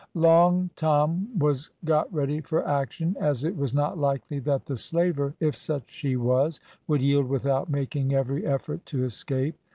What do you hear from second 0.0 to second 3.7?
Long Tom was got ready for action, as it